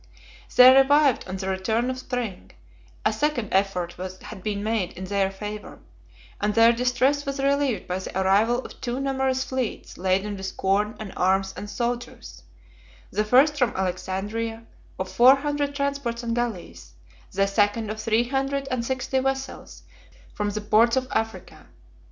They 0.55 0.73
revived 0.75 1.27
on 1.27 1.37
the 1.37 1.47
return 1.47 1.91
of 1.91 1.99
spring; 1.99 2.49
a 3.05 3.13
second 3.13 3.49
effort 3.51 3.93
had 3.93 4.41
been 4.41 4.63
made 4.63 4.93
in 4.93 5.03
their 5.05 5.29
favor; 5.29 5.77
and 6.41 6.55
their 6.55 6.73
distress 6.73 7.23
was 7.23 7.39
relieved 7.39 7.87
by 7.87 7.99
the 7.99 8.19
arrival 8.19 8.65
of 8.65 8.81
two 8.81 8.99
numerous 8.99 9.43
fleets, 9.43 9.99
laden 9.99 10.35
with 10.37 10.57
corn, 10.57 10.95
and 10.99 11.13
arms, 11.15 11.53
and 11.55 11.69
soldiers; 11.69 12.41
the 13.11 13.23
first 13.23 13.59
from 13.59 13.75
Alexandria, 13.75 14.63
of 14.97 15.07
four 15.07 15.35
hundred 15.35 15.75
transports 15.75 16.23
and 16.23 16.35
galleys; 16.35 16.93
the 17.31 17.45
second 17.45 17.91
of 17.91 18.01
three 18.01 18.23
hundred 18.27 18.67
and 18.71 18.83
sixty 18.83 19.19
vessels 19.19 19.83
from 20.33 20.49
the 20.49 20.61
ports 20.61 20.95
of 20.97 21.07
Africa. 21.11 21.67